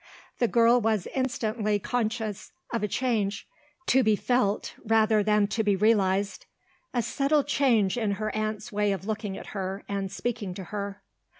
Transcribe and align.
The 0.39 0.47
girl 0.47 0.81
was 0.81 1.07
instantly 1.13 1.77
conscious 1.77 2.53
of 2.73 2.81
a 2.81 2.87
change 2.87 3.45
to 3.85 4.01
be 4.01 4.15
felt 4.15 4.73
rather 4.83 5.21
than 5.21 5.45
to 5.49 5.61
be 5.63 5.75
realised 5.75 6.47
a 6.91 7.03
subtle 7.03 7.43
change 7.43 7.99
in 7.99 8.13
her 8.13 8.33
aunt's 8.35 8.71
way 8.71 8.93
of 8.93 9.05
looking 9.05 9.37
at 9.37 9.49
her 9.53 9.83
and 9.87 10.11
speaking 10.11 10.55
to 10.55 10.63
her. 10.73 11.03